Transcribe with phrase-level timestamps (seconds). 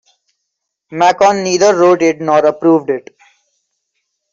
[0.89, 3.15] Macon neither wrote it nor approved it.